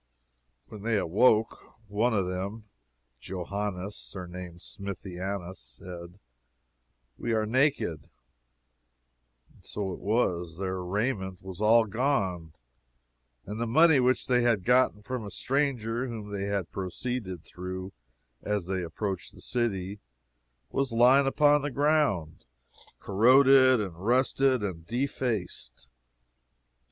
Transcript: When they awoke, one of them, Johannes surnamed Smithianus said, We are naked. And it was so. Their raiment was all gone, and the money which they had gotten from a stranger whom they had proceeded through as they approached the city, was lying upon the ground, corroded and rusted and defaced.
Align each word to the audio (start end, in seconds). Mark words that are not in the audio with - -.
When 0.67 0.81
they 0.81 0.97
awoke, 0.97 1.75
one 1.87 2.11
of 2.15 2.25
them, 2.25 2.63
Johannes 3.19 3.95
surnamed 3.95 4.61
Smithianus 4.63 5.59
said, 5.59 6.17
We 7.19 7.33
are 7.33 7.45
naked. 7.45 8.09
And 9.49 9.61
it 9.63 9.75
was 9.77 10.55
so. 10.57 10.63
Their 10.63 10.81
raiment 10.83 11.43
was 11.43 11.61
all 11.61 11.85
gone, 11.85 12.53
and 13.45 13.61
the 13.61 13.67
money 13.67 13.99
which 13.99 14.25
they 14.25 14.41
had 14.41 14.65
gotten 14.65 15.03
from 15.03 15.23
a 15.23 15.29
stranger 15.29 16.07
whom 16.07 16.31
they 16.31 16.45
had 16.47 16.71
proceeded 16.71 17.43
through 17.43 17.93
as 18.41 18.65
they 18.65 18.81
approached 18.81 19.35
the 19.35 19.39
city, 19.41 19.99
was 20.71 20.91
lying 20.91 21.27
upon 21.27 21.61
the 21.61 21.69
ground, 21.69 22.43
corroded 22.99 23.79
and 23.79 23.95
rusted 24.03 24.63
and 24.63 24.87
defaced. 24.87 25.89